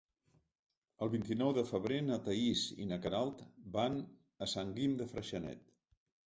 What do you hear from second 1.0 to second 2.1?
El vint-i-nou de febrer